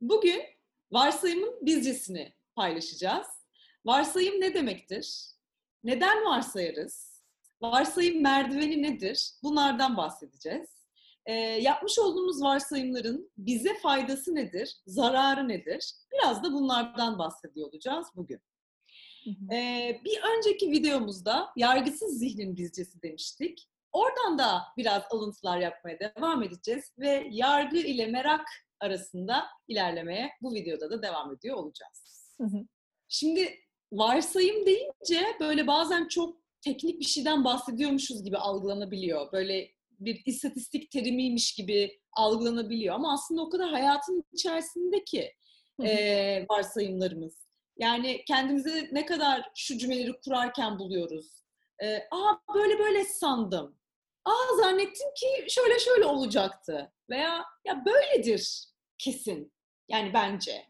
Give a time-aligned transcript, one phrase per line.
[0.00, 0.42] Bugün
[0.92, 3.26] varsayımın bizcesini paylaşacağız.
[3.84, 5.30] Varsayım ne demektir?
[5.84, 7.22] Neden varsayarız?
[7.60, 9.32] Varsayım merdiveni nedir?
[9.42, 10.68] Bunlardan bahsedeceğiz.
[11.26, 14.76] Ee, yapmış olduğumuz varsayımların bize faydası nedir?
[14.86, 15.92] Zararı nedir?
[16.12, 18.40] Biraz da bunlardan bahsediyor olacağız bugün.
[19.52, 23.68] Ee, bir önceki videomuzda yargısız zihnin bizcesi demiştik.
[23.92, 28.48] Oradan da biraz alıntılar yapmaya devam edeceğiz ve yargı ile merak
[28.80, 32.32] arasında ilerlemeye bu videoda da devam ediyor olacağız.
[32.40, 32.66] Hı hı.
[33.08, 33.58] Şimdi
[33.92, 39.32] varsayım deyince böyle bazen çok teknik bir şeyden bahsediyormuşuz gibi algılanabiliyor.
[39.32, 39.70] Böyle
[40.00, 45.32] bir istatistik terimiymiş gibi algılanabiliyor ama aslında o kadar hayatın içerisindeki
[45.84, 47.46] e, varsayımlarımız.
[47.78, 51.42] Yani kendimizi ne kadar şu cümleleri kurarken buluyoruz.
[51.82, 53.78] E, Aa böyle böyle sandım.
[54.26, 56.92] Aa zannettim ki şöyle şöyle olacaktı.
[57.10, 58.64] Veya ya böyledir
[58.98, 59.52] kesin.
[59.88, 60.66] Yani bence.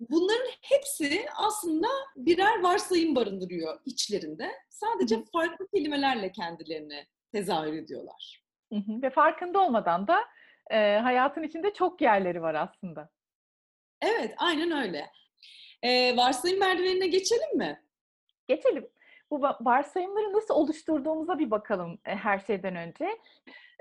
[0.00, 4.52] Bunların hepsi aslında birer varsayım barındırıyor içlerinde.
[4.68, 8.42] Sadece farklı kelimelerle kendilerini tezahür ediyorlar.
[9.02, 10.24] Ve farkında olmadan da
[10.70, 13.10] e, hayatın içinde çok yerleri var aslında.
[14.02, 15.10] Evet, aynen öyle.
[15.82, 17.82] E, varsayım merdivenine geçelim mi?
[18.48, 18.88] Geçelim.
[19.32, 23.18] Bu varsayımları nasıl oluşturduğumuza bir bakalım e, her şeyden önce.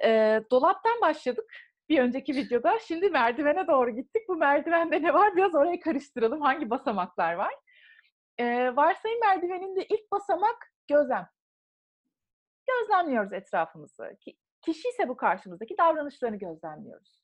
[0.03, 1.53] E, dolaptan başladık
[1.89, 2.79] bir önceki videoda.
[2.79, 4.27] Şimdi merdivene doğru gittik.
[4.27, 5.35] Bu merdivende ne var?
[5.35, 6.41] Biraz orayı karıştıralım.
[6.41, 7.53] Hangi basamaklar var?
[8.37, 11.27] Ee, varsayım merdiveninde ilk basamak gözlem.
[12.67, 14.17] Gözlemliyoruz etrafımızı.
[14.61, 17.19] Kişi ise bu karşımızdaki davranışlarını gözlemliyoruz.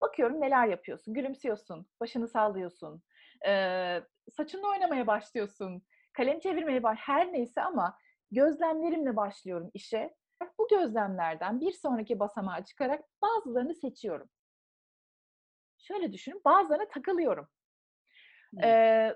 [0.00, 1.14] Bakıyorum neler yapıyorsun.
[1.14, 3.02] Gülümsüyorsun, başını sallıyorsun,
[3.46, 4.02] ee,
[4.36, 5.82] saçınla oynamaya başlıyorsun,
[6.18, 7.98] kalem çevirmeye baş, her neyse ama
[8.30, 10.14] gözlemlerimle başlıyorum işe
[10.58, 14.28] bu gözlemlerden bir sonraki basamağa çıkarak bazılarını seçiyorum.
[15.78, 17.48] Şöyle düşünün, bazılarına takılıyorum.
[18.50, 18.64] Hmm.
[18.64, 19.14] Ee,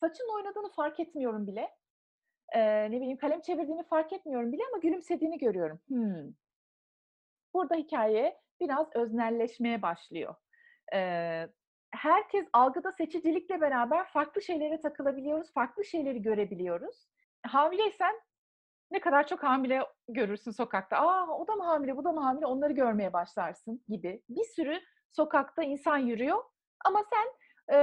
[0.00, 1.76] saçın oynadığını fark etmiyorum bile.
[2.54, 5.80] Ee, ne bileyim kalem çevirdiğini fark etmiyorum bile ama gülümsediğini görüyorum.
[5.88, 6.32] Hmm.
[7.54, 10.34] Burada hikaye biraz öznelleşmeye başlıyor.
[10.94, 11.48] Ee,
[11.96, 17.06] herkes algıda seçicilikle beraber farklı şeylere takılabiliyoruz, farklı şeyleri görebiliyoruz.
[17.46, 18.20] Hamileysen
[18.90, 20.96] ne kadar çok hamile görürsün sokakta.
[20.96, 24.22] Aa o da mı hamile, bu da mı hamile onları görmeye başlarsın gibi.
[24.28, 24.80] Bir sürü
[25.10, 26.42] sokakta insan yürüyor
[26.84, 27.26] ama sen
[27.74, 27.78] e,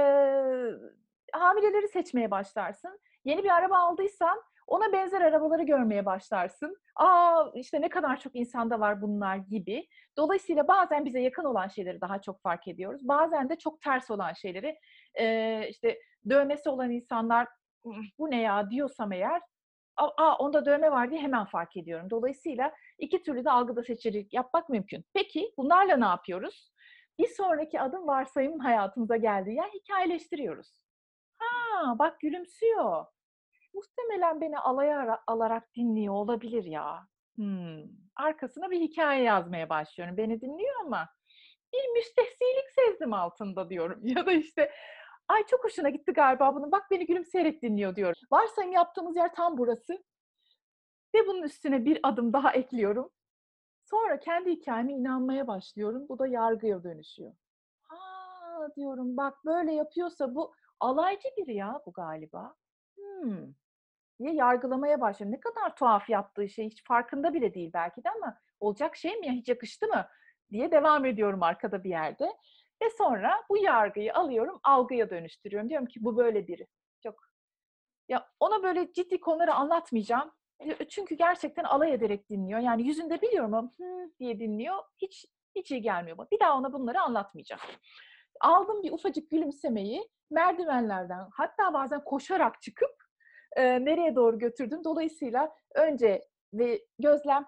[1.32, 3.00] hamileleri seçmeye başlarsın.
[3.24, 6.76] Yeni bir araba aldıysan ona benzer arabaları görmeye başlarsın.
[6.96, 9.88] Aa işte ne kadar çok insanda var bunlar gibi.
[10.16, 13.08] Dolayısıyla bazen bize yakın olan şeyleri daha çok fark ediyoruz.
[13.08, 14.78] Bazen de çok ters olan şeyleri
[15.14, 15.98] e, işte
[16.28, 17.48] dövmesi olan insanlar
[18.18, 19.42] bu ne ya diyorsam eğer
[19.96, 22.10] aa onda dövme var diye hemen fark ediyorum.
[22.10, 25.04] Dolayısıyla iki türlü de algıda seçicilik yapmak mümkün.
[25.14, 26.72] Peki bunlarla ne yapıyoruz?
[27.18, 29.54] Bir sonraki adım varsayım hayatımıza geldi.
[29.54, 30.80] Yani hikayeleştiriyoruz.
[31.38, 33.06] Ha bak gülümsüyor.
[33.74, 37.06] Muhtemelen beni alaya alarak dinliyor olabilir ya.
[37.36, 37.82] Hmm.
[38.16, 40.16] Arkasına bir hikaye yazmaya başlıyorum.
[40.16, 41.08] Beni dinliyor ama
[41.72, 44.00] bir müstehsilik sezdim altında diyorum.
[44.04, 44.70] Ya da işte
[45.28, 46.72] Ay çok hoşuna gitti galiba bunun.
[46.72, 48.14] Bak beni gülümseyerek dinliyor diyor.
[48.32, 50.04] Varsayım yaptığımız yer tam burası.
[51.14, 53.10] Ve bunun üstüne bir adım daha ekliyorum.
[53.84, 56.08] Sonra kendi hikayeme inanmaya başlıyorum.
[56.08, 57.32] Bu da yargıya dönüşüyor.
[57.82, 62.54] Ha diyorum bak böyle yapıyorsa bu alaycı biri ya bu galiba.
[62.96, 63.54] Hmm.
[64.24, 65.36] Diye yargılamaya başlıyorum.
[65.36, 69.26] Ne kadar tuhaf yaptığı şey hiç farkında bile değil belki de ama olacak şey mi
[69.26, 70.06] ya hiç yakıştı mı
[70.50, 72.24] diye devam ediyorum arkada bir yerde.
[72.82, 75.68] Ve sonra bu yargıyı alıyorum, algıya dönüştürüyorum.
[75.68, 76.66] Diyorum ki bu böyle biri.
[77.02, 77.20] Çok
[78.08, 80.30] ya ona böyle ciddi konuları anlatmayacağım.
[80.88, 82.60] Çünkü gerçekten alay ederek dinliyor.
[82.60, 84.76] Yani yüzünde biliyorum ama Hı, diye dinliyor.
[84.98, 86.30] Hiç hiç iyi gelmiyor bana.
[86.30, 87.62] Bir daha ona bunları anlatmayacağım.
[88.40, 93.03] Aldım bir ufacık gülümsemeyi merdivenlerden hatta bazen koşarak çıkıp
[93.56, 94.84] e, nereye doğru götürdüm.
[94.84, 97.46] Dolayısıyla önce ve gözlem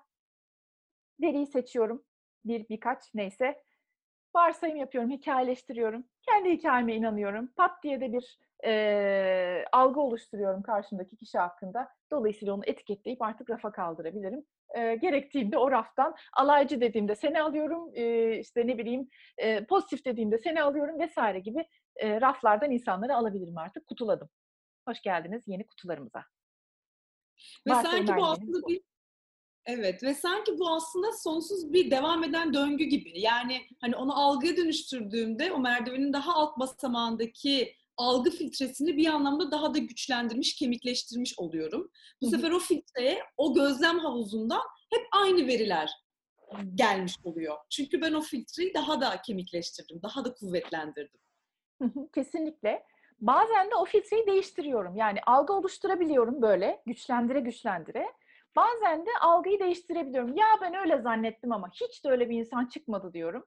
[1.20, 2.04] veriyi seçiyorum.
[2.44, 3.62] Bir birkaç neyse
[4.34, 6.04] varsayım yapıyorum, hikayeleştiriyorum.
[6.22, 7.46] Kendi hikayeme inanıyorum.
[7.56, 11.88] Pat diye de bir e, algı oluşturuyorum karşımdaki kişi hakkında.
[12.12, 14.44] Dolayısıyla onu etiketleyip artık rafa kaldırabilirim.
[14.74, 19.08] E, gerektiğinde o raftan alaycı dediğimde seni alıyorum, e, işte ne bileyim
[19.38, 21.66] e, pozitif dediğimde seni alıyorum vesaire gibi
[21.96, 23.86] e, raflardan insanları alabilirim artık.
[23.86, 24.28] Kutuladım.
[24.88, 26.24] Hoş geldiniz yeni kutularımıza.
[27.66, 28.80] Ve Varsayım sanki bu aslında bir
[29.66, 33.20] Evet ve sanki bu aslında sonsuz bir devam eden döngü gibi.
[33.20, 39.74] Yani hani onu algıya dönüştürdüğümde o merdivenin daha alt basamağındaki algı filtresini bir anlamda daha
[39.74, 41.90] da güçlendirmiş, kemikleştirmiş oluyorum.
[42.22, 42.36] Bu Hı-hı.
[42.36, 44.62] sefer o filtreye, o gözlem havuzundan
[44.94, 45.90] hep aynı veriler
[46.74, 47.56] gelmiş oluyor.
[47.70, 51.20] Çünkü ben o filtreyi daha da kemikleştirdim, daha da kuvvetlendirdim.
[52.14, 52.82] Kesinlikle.
[53.20, 54.96] Bazen de o filtreyi değiştiriyorum.
[54.96, 58.12] Yani algı oluşturabiliyorum böyle güçlendire güçlendire.
[58.56, 60.36] Bazen de algıyı değiştirebiliyorum.
[60.36, 63.44] Ya ben öyle zannettim ama hiç de öyle bir insan çıkmadı diyorum.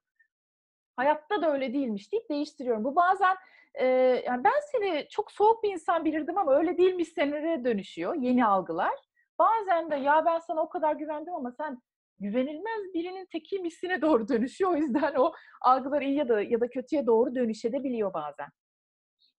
[0.95, 2.83] Hayatta da öyle değilmiş deyip değiştiriyorum.
[2.83, 3.36] Bu bazen
[3.74, 3.86] e,
[4.25, 8.16] yani ben seni çok soğuk bir insan bilirdim ama öyle değilmiş senere dönüşüyor.
[8.16, 8.94] Yeni algılar.
[9.39, 11.81] Bazen de ya ben sana o kadar güvendim ama sen
[12.19, 14.71] güvenilmez birinin tekiymişsine doğru dönüşüyor.
[14.71, 18.50] O yüzden o algılar iyi ya da ya da kötüye doğru dönüşebiliyor bazen.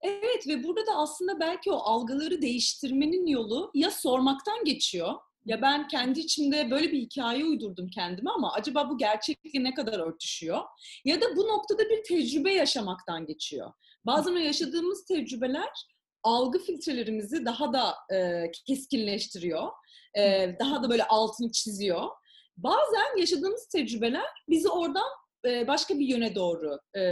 [0.03, 5.15] Evet ve burada da aslında belki o algıları değiştirmenin yolu ya sormaktan geçiyor.
[5.45, 9.99] Ya ben kendi içimde böyle bir hikaye uydurdum kendime ama acaba bu gerçeklikle ne kadar
[9.99, 10.63] örtüşüyor?
[11.05, 13.73] Ya da bu noktada bir tecrübe yaşamaktan geçiyor.
[14.07, 15.69] Bazen yaşadığımız tecrübeler
[16.23, 19.69] algı filtrelerimizi daha da e, keskinleştiriyor.
[20.19, 22.09] E, daha da böyle altını çiziyor.
[22.57, 25.09] Bazen yaşadığımız tecrübeler bizi oradan
[25.47, 27.03] e, başka bir yöne doğru e,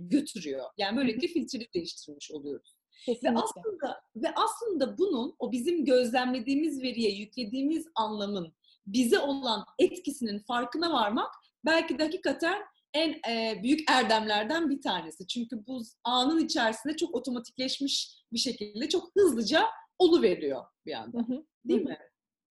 [0.00, 0.64] götürüyor.
[0.78, 2.76] Yani böylelikle filtreyi değiştirmiş oluyoruz.
[3.06, 3.34] Kesinlikle.
[3.34, 8.54] Ve aslında ve aslında bunun o bizim gözlemlediğimiz veriye yüklediğimiz anlamın
[8.86, 11.34] bize olan etkisinin farkına varmak
[11.64, 12.62] belki de hakikaten
[12.94, 15.26] en e, büyük erdemlerden bir tanesi.
[15.26, 19.64] Çünkü bu anın içerisinde çok otomatikleşmiş bir şekilde çok hızlıca
[19.98, 21.26] olu veriyor bir anda.
[21.64, 21.98] Değil mi?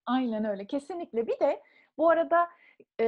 [0.06, 0.68] Aynen öyle.
[0.68, 1.28] Kesinlikle.
[1.28, 1.62] Bir de
[1.98, 2.48] bu arada
[3.00, 3.06] e,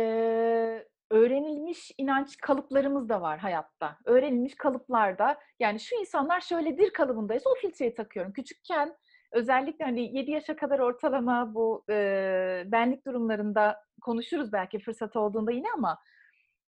[1.76, 3.98] öğrenilmiş inanç kalıplarımız da var hayatta.
[4.06, 8.34] Öğrenilmiş kalıplarda yani şu insanlar şöyledir kalıbındaysa o filtreyi takıyorum.
[8.34, 8.96] Küçükken
[9.32, 15.68] özellikle hani 7 yaşa kadar ortalama bu e, benlik durumlarında konuşuruz belki fırsat olduğunda yine
[15.78, 15.98] ama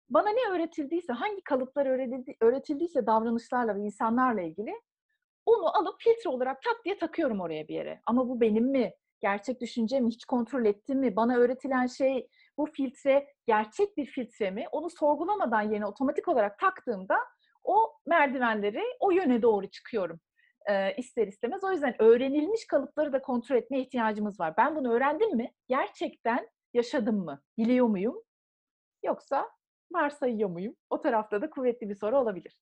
[0.10, 4.74] bana ne öğretildiyse, hangi kalıplar öğretildi, öğretildiyse davranışlarla ve insanlarla ilgili
[5.46, 8.02] onu alıp filtre olarak tak diye takıyorum oraya bir yere.
[8.06, 8.94] Ama bu benim mi?
[9.22, 10.10] Gerçek düşünce mi?
[10.10, 11.16] Hiç kontrol ettim mi?
[11.16, 14.66] Bana öğretilen şey bu filtre gerçek bir filtre mi?
[14.72, 17.18] Onu sorgulamadan yerine otomatik olarak taktığımda
[17.64, 20.20] o merdivenleri o yöne doğru çıkıyorum
[20.66, 21.64] e, ister istemez.
[21.64, 24.54] O yüzden öğrenilmiş kalıpları da kontrol etmeye ihtiyacımız var.
[24.58, 25.54] Ben bunu öğrendim mi?
[25.68, 27.42] Gerçekten yaşadım mı?
[27.58, 28.22] Biliyor muyum?
[29.04, 29.50] Yoksa
[29.92, 30.76] varsayıyor muyum?
[30.90, 32.58] O tarafta da kuvvetli bir soru olabilir.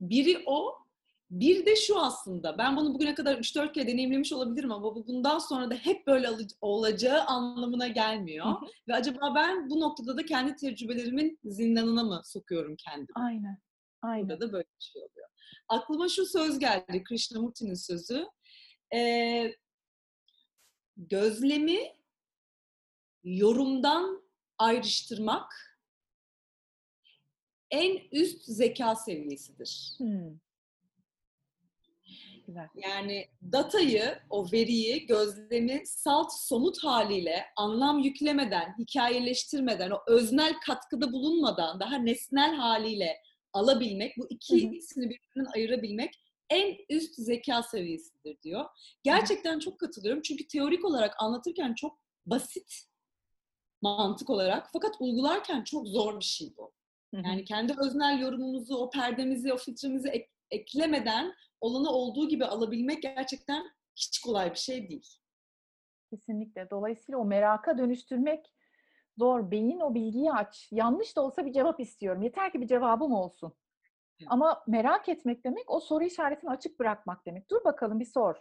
[0.00, 0.83] Biri o,
[1.30, 5.38] bir de şu aslında, ben bunu bugüne kadar 3-4 kere deneyimlemiş olabilirim ama bu bundan
[5.38, 6.28] sonra da hep böyle
[6.60, 8.46] olacağı anlamına gelmiyor.
[8.46, 8.66] Hı hı.
[8.88, 13.14] Ve acaba ben bu noktada da kendi tecrübelerimin zindanına mı sokuyorum kendimi?
[13.14, 13.58] Aynen.
[14.02, 14.28] Aynen.
[14.28, 15.28] Burada da böyle bir şey oluyor.
[15.68, 18.26] Aklıma şu söz geldi, Krishnamurti'nin sözü.
[18.94, 19.54] Ee,
[20.96, 21.78] gözlemi
[23.24, 24.22] yorumdan
[24.58, 25.78] ayrıştırmak
[27.70, 29.94] en üst zeka seviyesidir.
[29.98, 30.38] Hmm.
[32.46, 32.68] Güzel.
[32.74, 41.80] Yani datayı, o veriyi, gözlemi salt, somut haliyle anlam yüklemeden, hikayeleştirmeden, o öznel katkıda bulunmadan
[41.80, 43.16] daha nesnel haliyle
[43.52, 46.14] alabilmek, bu ikisini birbirinden ayırabilmek
[46.50, 48.64] en üst zeka seviyesidir diyor.
[49.02, 52.82] Gerçekten çok katılıyorum çünkü teorik olarak anlatırken çok basit
[53.82, 56.72] mantık olarak fakat uygularken çok zor bir şey bu.
[57.12, 63.70] Yani kendi öznel yorumumuzu, o perdemizi, o filtremizi ek- eklemeden olanı olduğu gibi alabilmek gerçekten
[63.96, 65.08] hiç kolay bir şey değil.
[66.10, 66.70] Kesinlikle.
[66.70, 68.52] Dolayısıyla o meraka dönüştürmek
[69.18, 69.50] zor.
[69.50, 70.68] Beyin o bilgiyi aç.
[70.70, 72.22] Yanlış da olsa bir cevap istiyorum.
[72.22, 73.52] Yeter ki bir cevabım olsun.
[74.20, 74.28] Evet.
[74.30, 77.50] Ama merak etmek demek o soru işaretini açık bırakmak demek.
[77.50, 78.34] Dur bakalım bir sor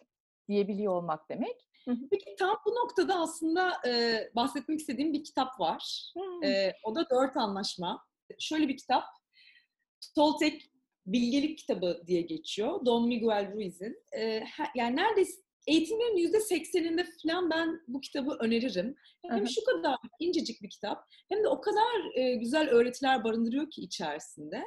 [0.47, 1.67] diyebiliyor olmak demek.
[2.11, 6.13] Peki tam bu noktada aslında e, bahsetmek istediğim bir kitap var.
[6.45, 8.05] E, o da Dört Anlaşma.
[8.39, 9.03] Şöyle bir kitap.
[10.15, 10.72] Toltek
[11.05, 12.85] bilgelik kitabı diye geçiyor.
[12.85, 13.97] Don Miguel Ruiz'in.
[14.17, 14.43] E,
[14.75, 18.95] yani neredeyse eğitimlerin yüzde sekseninde falan ben bu kitabı öneririm.
[19.29, 23.81] Hem şu kadar incecik bir kitap hem de o kadar e, güzel öğretiler barındırıyor ki
[23.81, 24.63] içerisinde.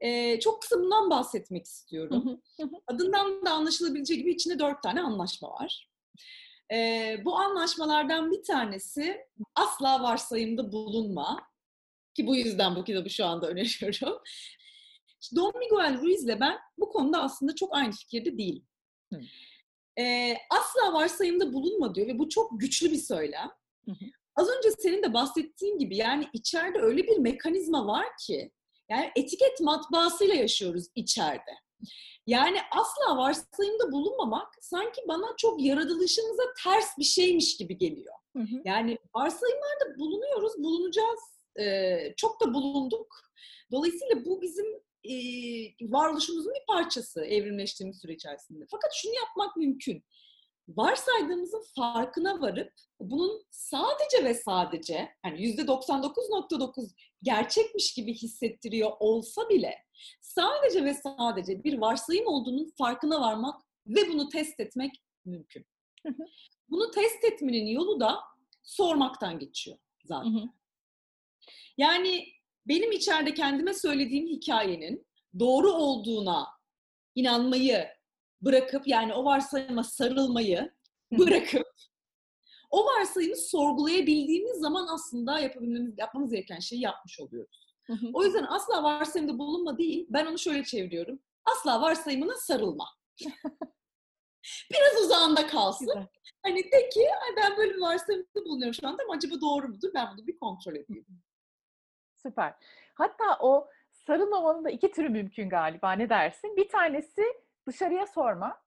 [0.00, 2.40] E, çok kısa bundan bahsetmek istiyorum.
[2.86, 5.90] Adından da anlaşılabileceği gibi içinde dört tane anlaşma var.
[6.72, 9.16] E, bu anlaşmalardan bir tanesi
[9.54, 11.48] asla varsayımda bulunma.
[12.14, 14.18] Ki bu yüzden bu kitabı şu anda öneriyorum.
[15.36, 18.66] Don Miguel Ruiz'le ben bu konuda aslında çok aynı fikirde değilim.
[19.12, 19.20] Hı.
[19.98, 23.50] Ee, asla varsayımda bulunma diyor ve bu çok güçlü bir söylem.
[23.84, 24.04] Hı hı.
[24.36, 28.52] Az önce senin de bahsettiğin gibi yani içeride öyle bir mekanizma var ki
[28.90, 31.52] yani etiket matbaasıyla yaşıyoruz içeride.
[32.26, 38.14] Yani asla varsayımda bulunmamak sanki bana çok yaratılışımıza ters bir şeymiş gibi geliyor.
[38.36, 38.62] Hı hı.
[38.64, 41.20] Yani varsayımlarda bulunuyoruz, bulunacağız.
[41.60, 43.06] Ee, çok da bulunduk.
[43.72, 44.66] Dolayısıyla bu bizim
[45.12, 48.66] e, varoluşumuzun bir parçası evrimleştiğimiz süre içerisinde.
[48.70, 50.04] Fakat şunu yapmak mümkün.
[50.68, 56.90] varsaydığımızın farkına varıp bunun sadece ve sadece yani %99.9
[57.22, 59.74] gerçekmiş gibi hissettiriyor olsa bile
[60.20, 65.66] sadece ve sadece bir varsayım olduğunun farkına varmak ve bunu test etmek mümkün.
[66.70, 68.20] Bunu test etmenin yolu da
[68.62, 70.52] sormaktan geçiyor zaten.
[71.78, 72.35] Yani
[72.68, 75.06] benim içeride kendime söylediğim hikayenin
[75.38, 76.46] doğru olduğuna
[77.14, 77.88] inanmayı
[78.40, 80.72] bırakıp yani o varsayıma sarılmayı
[81.18, 81.66] bırakıp
[82.70, 87.66] o varsayımı sorgulayabildiğimiz zaman aslında yapabilmemiz, yapmamız gereken şeyi yapmış oluyoruz.
[88.12, 91.20] O yüzden asla varsayımda bulunma değil, ben onu şöyle çeviriyorum.
[91.44, 92.88] Asla varsayımına sarılma.
[94.70, 95.86] Biraz uzağında kalsın.
[95.86, 96.06] Güzel.
[96.42, 97.06] Hani de ki
[97.36, 99.90] ben böyle bir varsayımda bulunuyorum şu anda ama acaba doğru mudur?
[99.94, 101.06] Ben bunu bir kontrol edeyim.
[102.16, 102.54] Süper.
[102.94, 105.92] Hatta o sarılmamanın da iki türü mümkün galiba.
[105.92, 106.56] Ne dersin?
[106.56, 107.22] Bir tanesi
[107.66, 108.62] dışarıya sorma.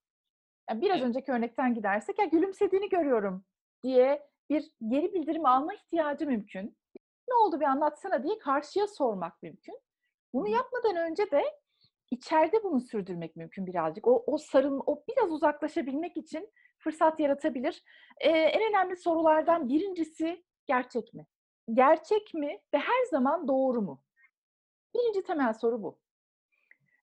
[0.69, 3.45] Yani biraz önceki örnekten gidersek ya gülümsediğini görüyorum
[3.83, 6.77] diye bir geri bildirim alma ihtiyacı mümkün.
[7.29, 9.79] Ne oldu bir anlatsana diye karşıya sormak mümkün.
[10.33, 11.43] Bunu yapmadan önce de
[12.11, 14.07] içeride bunu sürdürmek mümkün birazcık.
[14.07, 17.83] O, o sarın, o biraz uzaklaşabilmek için fırsat yaratabilir.
[18.21, 21.25] Ee, en önemli sorulardan birincisi gerçek mi?
[21.73, 24.01] Gerçek mi ve her zaman doğru mu?
[24.95, 25.99] Birinci temel soru bu.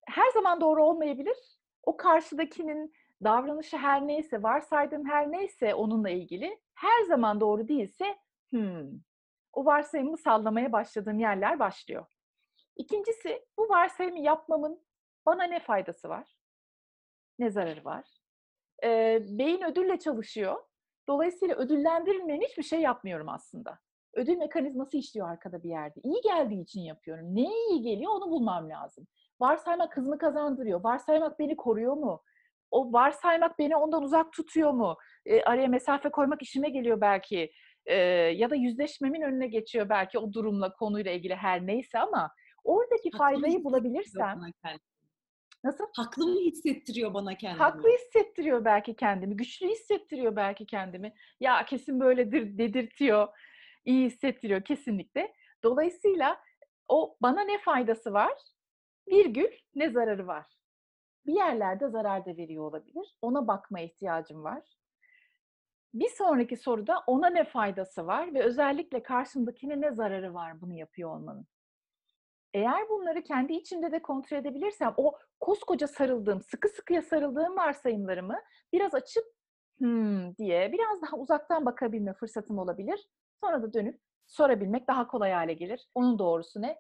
[0.07, 1.37] Her zaman doğru olmayabilir.
[1.83, 2.93] O karşıdakinin
[3.25, 8.19] davranışı her neyse, varsaydığım her neyse onunla ilgili her zaman doğru değilse
[8.51, 8.91] hmm,
[9.53, 12.07] o varsayımı sallamaya başladığım yerler başlıyor.
[12.77, 14.87] İkincisi bu varsayımı yapmamın
[15.27, 16.37] bana ne faydası var?
[17.39, 18.05] Ne zararı var?
[18.85, 20.57] Ee, beyin ödülle çalışıyor.
[21.09, 23.79] Dolayısıyla ödüllendirilmeyen hiçbir şey yapmıyorum aslında.
[24.17, 26.01] Ödül mekanizması işliyor arkada bir yerde.
[26.03, 27.35] İyi geldiği için yapıyorum.
[27.35, 29.07] Neye iyi geliyor onu bulmam lazım.
[29.41, 30.85] Varsaymak hızımı kazandırıyor.
[30.85, 32.23] Varsaymak beni koruyor mu?
[32.71, 34.97] O varsaymak beni ondan uzak tutuyor mu?
[35.27, 37.51] E, araya mesafe koymak işime geliyor belki.
[37.87, 37.95] E,
[38.37, 42.31] ya da yüzleşmemin önüne geçiyor belki o durumla, konuyla ilgili her neyse ama
[42.65, 44.41] oradaki Haklı faydayı bulabilirsem...
[45.65, 45.85] Nasıl?
[45.97, 47.63] Haklı mı hissettiriyor bana kendimi?
[47.63, 49.37] Haklı hissettiriyor belki kendimi.
[49.37, 51.13] Güçlü hissettiriyor belki kendimi.
[51.41, 53.29] Ya kesin böyledir dedirtiyor.
[53.87, 55.35] İyi hissettiriyor kesinlikle.
[55.65, 56.41] Dolayısıyla
[56.89, 58.33] o bana ne faydası var?
[59.09, 60.47] Virgül ne zararı var?
[61.27, 63.17] Bir yerlerde zarar da veriyor olabilir.
[63.23, 64.63] Ona bakma ihtiyacım var.
[65.95, 71.11] Bir sonraki soruda ona ne faydası var ve özellikle karşımdakine ne zararı var bunu yapıyor
[71.11, 71.47] olmanın.
[72.55, 78.41] Eğer bunları kendi içimde de kontrol edebilirsem o koskoca sarıldığım, sıkı sıkıya sarıldığım varsayımlarımı
[78.73, 79.25] biraz açıp
[79.79, 83.09] hmm diye biraz daha uzaktan bakabilme fırsatım olabilir.
[83.41, 85.87] Sonra da dönüp sorabilmek daha kolay hale gelir.
[85.95, 86.79] Onun doğrusu ne?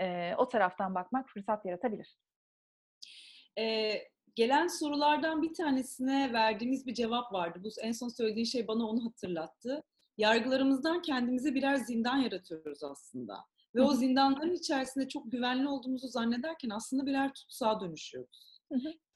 [0.00, 2.16] Ee, o taraftan bakmak fırsat yaratabilir.
[3.58, 4.02] Ee,
[4.34, 7.58] gelen sorulardan bir tanesine verdiğimiz bir cevap vardı.
[7.64, 9.82] Bu en son söylediğin şey bana onu hatırlattı.
[10.18, 13.44] Yargılarımızdan kendimize birer zindan yaratıyoruz aslında.
[13.74, 18.59] Ve o zindanların içerisinde çok güvenli olduğumuzu zannederken aslında birer tutsağa dönüşüyoruz.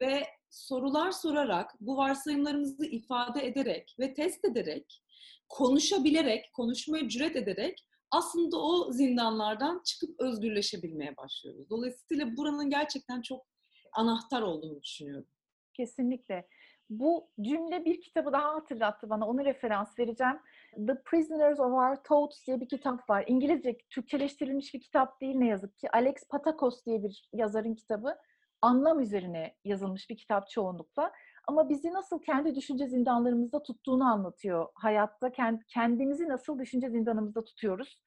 [0.00, 5.02] Ve sorular sorarak, bu varsayımlarımızı ifade ederek ve test ederek,
[5.48, 11.70] konuşabilerek, konuşmaya cüret ederek aslında o zindanlardan çıkıp özgürleşebilmeye başlıyoruz.
[11.70, 13.46] Dolayısıyla buranın gerçekten çok
[13.92, 15.26] anahtar olduğunu düşünüyorum.
[15.74, 16.46] Kesinlikle.
[16.90, 19.28] Bu cümle bir kitabı daha hatırlattı bana.
[19.28, 20.38] Onu referans vereceğim.
[20.86, 23.24] The Prisoners of Our Thoughts diye bir kitap var.
[23.26, 25.90] İngilizce Türkçeleştirilmiş bir kitap değil ne yazık ki.
[25.90, 28.16] Alex Patakos diye bir yazarın kitabı.
[28.64, 31.12] Anlam üzerine yazılmış bir kitap çoğunlukla.
[31.48, 34.68] Ama bizi nasıl kendi düşünce zindanlarımızda tuttuğunu anlatıyor.
[34.74, 35.32] Hayatta
[35.68, 38.00] kendimizi nasıl düşünce zindanımızda tutuyoruz.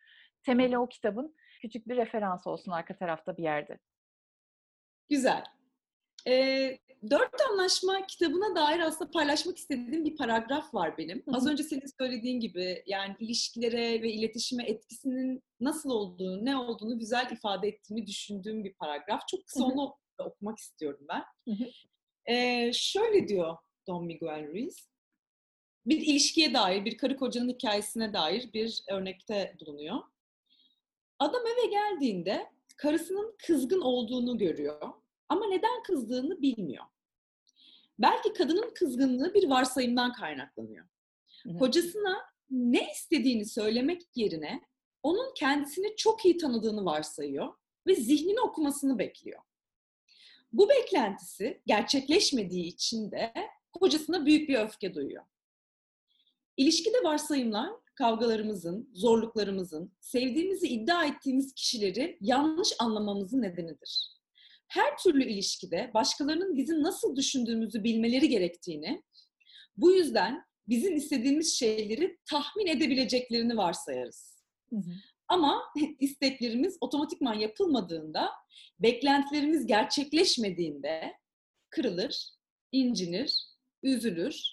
[0.43, 1.35] Temeli o kitabın.
[1.61, 3.79] Küçük bir referans olsun arka tarafta bir yerde.
[5.09, 5.43] Güzel.
[6.27, 6.77] E,
[7.09, 11.23] Dört Anlaşma kitabına dair aslında paylaşmak istediğim bir paragraf var benim.
[11.33, 17.31] Az önce senin söylediğin gibi yani ilişkilere ve iletişime etkisinin nasıl olduğunu, ne olduğunu güzel
[17.31, 19.27] ifade ettiğini düşündüğüm bir paragraf.
[19.27, 19.71] Çok kısa hı hı.
[19.71, 21.23] onu okumak istiyorum ben.
[21.45, 21.69] Hı hı.
[22.33, 23.57] E, şöyle diyor
[23.87, 24.89] Don Miguel Ruiz.
[25.85, 29.97] Bir ilişkiye dair, bir karı kocanın hikayesine dair bir örnekte bulunuyor.
[31.19, 34.93] Adam eve geldiğinde karısının kızgın olduğunu görüyor
[35.29, 36.83] ama neden kızdığını bilmiyor.
[37.99, 40.85] Belki kadının kızgınlığı bir varsayımdan kaynaklanıyor.
[41.59, 42.17] Kocasına
[42.49, 44.61] ne istediğini söylemek yerine
[45.03, 47.53] onun kendisini çok iyi tanıdığını varsayıyor
[47.87, 49.41] ve zihnini okumasını bekliyor.
[50.51, 53.33] Bu beklentisi gerçekleşmediği için de
[53.71, 55.23] kocasına büyük bir öfke duyuyor.
[56.57, 64.17] İlişkide varsayımlar kavgalarımızın, zorluklarımızın, sevdiğimizi iddia ettiğimiz kişileri yanlış anlamamızın nedenidir
[64.67, 69.03] her türlü ilişkide başkalarının bizim nasıl düşündüğümüzü bilmeleri gerektiğini,
[69.77, 74.43] Bu yüzden bizim istediğimiz şeyleri tahmin edebileceklerini varsayarız.
[74.69, 74.91] Hı hı.
[75.27, 75.63] Ama
[75.99, 78.29] isteklerimiz otomatikman yapılmadığında,
[78.79, 81.13] beklentilerimiz gerçekleşmediğinde
[81.69, 82.29] kırılır,
[82.71, 83.47] incinir,
[83.83, 84.43] üzülür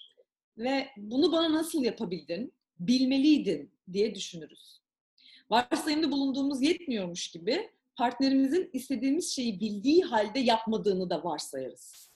[0.57, 4.81] ve bunu bana nasıl yapabildin, bilmeliydin diye düşünürüz.
[5.49, 12.11] Varsayımda bulunduğumuz yetmiyormuş gibi partnerimizin istediğimiz şeyi bildiği halde yapmadığını da varsayarız.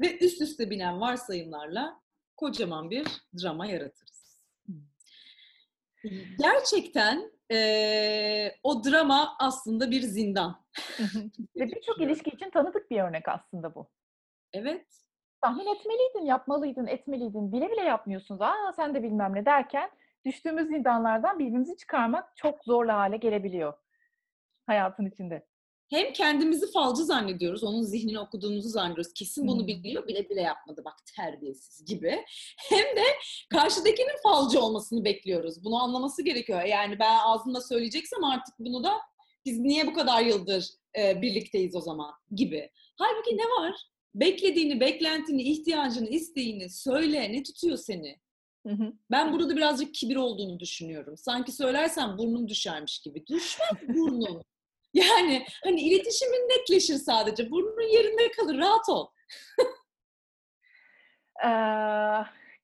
[0.00, 2.00] Ve üst üste binen varsayımlarla
[2.36, 3.06] kocaman bir
[3.42, 4.44] drama yaratırız.
[6.38, 10.64] Gerçekten e, o drama aslında bir zindan.
[11.56, 13.90] Ve birçok ilişki için tanıdık bir örnek aslında bu.
[14.52, 14.86] Evet.
[15.40, 17.52] Tahmin etmeliydin, yapmalıydın, etmeliydin.
[17.52, 18.40] Bile bile yapmıyorsunuz.
[18.40, 19.90] Aa sen de bilmem ne derken
[20.24, 23.74] düştüğümüz zindanlardan birbirimizi çıkarmak çok zorlu hale gelebiliyor
[24.66, 25.46] hayatın içinde.
[25.94, 29.12] Hem kendimizi falcı zannediyoruz, onun zihnini okuduğumuzu zannediyoruz.
[29.12, 32.24] Kesin bunu biliyor, bile bile yapmadı bak terbiyesiz gibi.
[32.56, 33.02] Hem de
[33.50, 35.64] karşıdakinin falcı olmasını bekliyoruz.
[35.64, 36.62] Bunu anlaması gerekiyor.
[36.62, 38.92] Yani ben ağzımla söyleyeceksem artık bunu da
[39.44, 42.70] biz niye bu kadar yıldır e, birlikteyiz o zaman gibi.
[42.98, 43.74] Halbuki ne var?
[44.14, 47.32] Beklediğini, beklentini, ihtiyacını, isteğini söyle.
[47.32, 48.20] Ne tutuyor seni?
[48.66, 48.92] Hı hı.
[49.10, 51.16] Ben burada birazcık kibir olduğunu düşünüyorum.
[51.16, 53.26] Sanki söylersen burnun düşermiş gibi.
[53.26, 54.42] Düşmez burnun.
[54.94, 57.50] Yani hani iletişimin netleşir sadece.
[57.50, 58.58] Burnun yerinde kalır.
[58.58, 59.08] Rahat ol.
[61.44, 61.50] ee,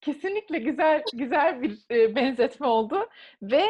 [0.00, 3.08] kesinlikle güzel güzel bir e, benzetme oldu
[3.42, 3.64] ve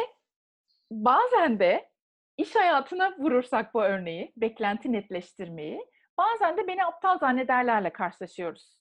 [0.91, 1.89] bazen de
[2.37, 5.85] iş hayatına vurursak bu örneği, beklenti netleştirmeyi,
[6.17, 8.75] bazen de beni aptal zannederlerle karşılaşıyoruz.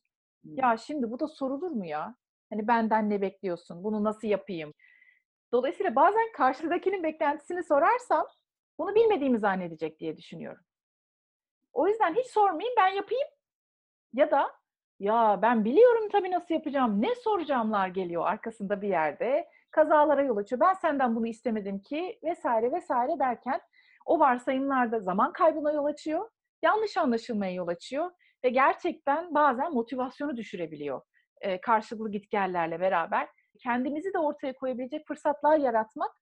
[0.44, 2.14] Ya şimdi bu da sorulur mu ya?
[2.50, 3.84] Hani benden ne bekliyorsun?
[3.84, 4.74] Bunu nasıl yapayım?
[5.52, 8.26] Dolayısıyla bazen karşıdakinin beklentisini sorarsam
[8.80, 10.64] bunu bilmediğimi zannedecek diye düşünüyorum.
[11.72, 13.28] O yüzden hiç sormayayım ben yapayım.
[14.12, 14.50] Ya da
[15.00, 17.02] ya ben biliyorum tabii nasıl yapacağım.
[17.02, 19.48] Ne soracağımlar geliyor arkasında bir yerde.
[19.70, 20.60] Kazalara yol açıyor.
[20.60, 23.60] Ben senden bunu istemedim ki vesaire vesaire derken
[24.06, 26.30] o varsayımlarda zaman kaybına yol açıyor.
[26.62, 28.10] Yanlış anlaşılmaya yol açıyor
[28.44, 31.02] ve gerçekten bazen motivasyonu düşürebiliyor
[31.40, 33.28] e, karşılıklı gitgellerle beraber.
[33.58, 36.12] Kendimizi de ortaya koyabilecek fırsatlar yaratmak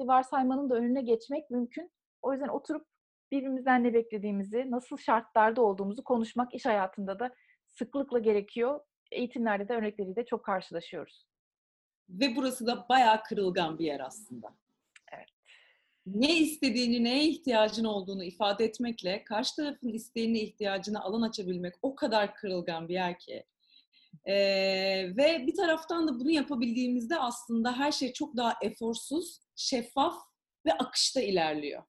[0.00, 1.90] varsaymanın da önüne geçmek mümkün.
[2.22, 2.86] O yüzden oturup
[3.32, 7.34] birbirimizden ne beklediğimizi, nasıl şartlarda olduğumuzu konuşmak iş hayatında da
[7.68, 8.80] sıklıkla gerekiyor.
[9.10, 11.26] Eğitimlerde de örnekleriyle çok karşılaşıyoruz.
[12.08, 14.54] Ve burası da bayağı kırılgan bir yer aslında.
[15.12, 15.28] Evet.
[16.06, 22.34] Ne istediğini, neye ihtiyacın olduğunu ifade etmekle karşı tarafın isteğine, ihtiyacına alan açabilmek o kadar
[22.34, 23.44] kırılgan bir yer ki.
[24.24, 24.34] Ee,
[25.16, 30.14] ve bir taraftan da bunu yapabildiğimizde aslında her şey çok daha eforsuz, şeffaf
[30.66, 31.82] ve akışta ilerliyor.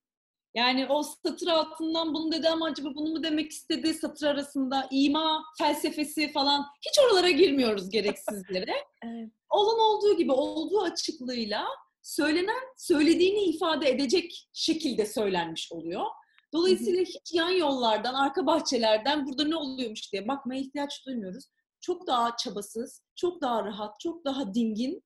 [0.56, 5.44] Yani o satır altından bunu dedi ama acaba bunu mu demek istedi satır arasında ima
[5.58, 8.74] felsefesi falan hiç oralara girmiyoruz gereksizlere.
[9.04, 9.30] evet.
[9.50, 11.66] Olan olduğu gibi olduğu açıklığıyla
[12.02, 16.06] söylenen söylediğini ifade edecek şekilde söylenmiş oluyor.
[16.54, 21.46] Dolayısıyla hiç yan yollardan, arka bahçelerden burada ne oluyormuş diye bakmaya ihtiyaç duymuyoruz.
[21.82, 25.04] Çok daha çabasız, çok daha rahat, çok daha dingin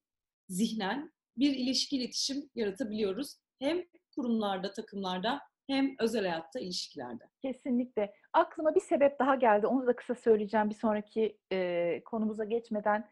[0.49, 3.35] zihnen bir ilişki iletişim yaratabiliyoruz.
[3.59, 3.83] Hem
[4.15, 7.23] kurumlarda, takımlarda hem özel hayatta, ilişkilerde.
[7.41, 8.13] Kesinlikle.
[8.33, 9.67] Aklıma bir sebep daha geldi.
[9.67, 13.09] Onu da kısa söyleyeceğim bir sonraki e, konumuza geçmeden.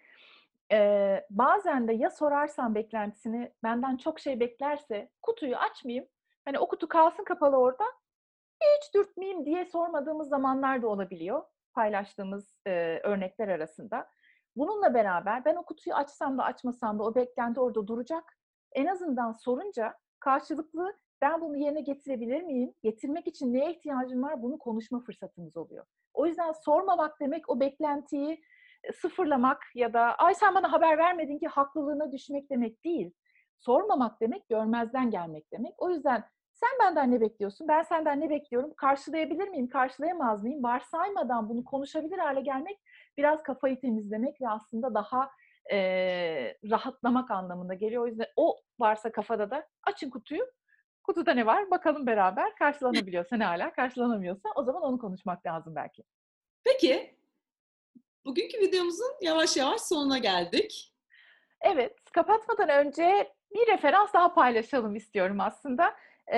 [0.72, 6.08] E, bazen de ya sorarsan beklentisini, benden çok şey beklerse kutuyu açmayayım.
[6.46, 7.84] Hani o kutu kalsın kapalı orada.
[8.62, 11.44] Hiç dürtmeyeyim diye sormadığımız zamanlar da olabiliyor.
[11.74, 14.08] Paylaştığımız e, örnekler arasında.
[14.56, 18.38] Bununla beraber ben o kutuyu açsam da açmasam da o beklenti orada duracak.
[18.72, 22.74] En azından sorunca karşılıklı ben bunu yerine getirebilir miyim?
[22.84, 24.42] Getirmek için neye ihtiyacım var?
[24.42, 25.86] Bunu konuşma fırsatımız oluyor.
[26.14, 28.42] O yüzden sormamak demek o beklentiyi
[28.84, 33.12] e, sıfırlamak ya da ay sen bana haber vermedin ki haklılığına düşmek demek değil.
[33.60, 35.74] Sormamak demek görmezden gelmek demek.
[35.78, 37.68] O yüzden sen benden ne bekliyorsun?
[37.68, 38.74] Ben senden ne bekliyorum?
[38.74, 39.70] Karşılayabilir miyim?
[39.70, 40.64] Karşılayamaz mıyım?
[40.64, 42.80] Varsaymadan bunu konuşabilir hale gelmek
[43.18, 45.30] biraz kafayı temizlemek ve aslında daha
[45.72, 45.78] e,
[46.70, 48.04] rahatlamak anlamında geliyor.
[48.04, 50.46] O yüzden o varsa kafada da açın kutuyu.
[51.04, 51.72] Kutuda ne var?
[51.72, 52.56] Bakalım beraber.
[52.56, 56.04] Karşılanabiliyorsa ne hala, karşılanamıyorsa o zaman onu konuşmak lazım belki.
[56.64, 57.16] Peki,
[58.26, 60.94] bugünkü videomuzun yavaş yavaş sonuna geldik.
[61.62, 65.96] Evet, kapatmadan önce bir referans daha paylaşalım istiyorum aslında.
[66.34, 66.38] E,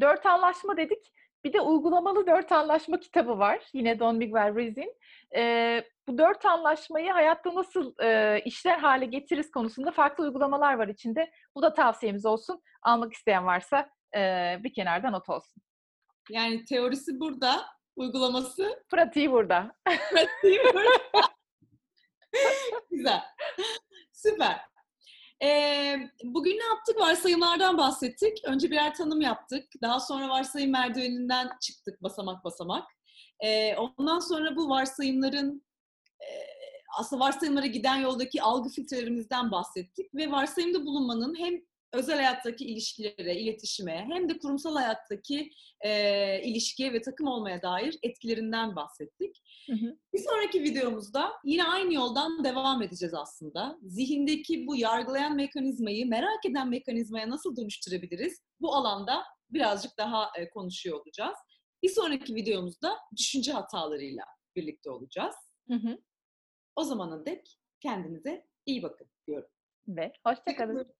[0.00, 1.12] dört anlaşma dedik.
[1.44, 3.68] Bir de uygulamalı dört anlaşma kitabı var.
[3.72, 4.94] Yine Don Miguel Ruiz'in.
[5.36, 11.30] E, bu dört anlaşmayı hayatta nasıl e, işler hale getiririz konusunda farklı uygulamalar var içinde.
[11.54, 12.62] Bu da tavsiyemiz olsun.
[12.82, 15.62] Almak isteyen varsa e, bir kenarda not olsun.
[16.30, 18.84] Yani teorisi burada, uygulaması...
[18.90, 19.76] Pratiği burada.
[19.84, 21.22] Pratiği burada.
[22.90, 23.20] Güzel.
[24.12, 24.60] Süper.
[25.42, 27.00] Ee, bugün ne yaptık?
[27.00, 28.38] Varsayımlardan bahsettik.
[28.44, 29.64] Önce birer tanım yaptık.
[29.82, 32.84] Daha sonra varsayım merdiveninden çıktık basamak basamak.
[33.40, 35.62] Ee, ondan sonra bu varsayımların
[36.20, 36.28] e,
[36.98, 41.54] aslında varsayımlara giden yoldaki algı filtrelerimizden bahsettik ve varsayımda bulunmanın hem
[41.92, 45.50] özel hayattaki ilişkilere, iletişime hem de kurumsal hayattaki
[45.80, 49.42] e, ilişkiye ve takım olmaya dair etkilerinden bahsettik.
[49.66, 49.96] Hı hı.
[50.14, 53.78] Bir sonraki videomuzda yine aynı yoldan devam edeceğiz aslında.
[53.82, 58.42] Zihindeki bu yargılayan mekanizmayı, merak eden mekanizmaya nasıl dönüştürebiliriz?
[58.60, 61.36] Bu alanda birazcık daha e, konuşuyor olacağız.
[61.82, 64.24] Bir sonraki videomuzda düşünce hatalarıyla
[64.56, 65.34] birlikte olacağız.
[65.68, 65.98] Hı hı.
[66.76, 69.48] O zamana dek kendinize iyi bakın diyorum.
[69.88, 70.99] Ve hoşçakalın.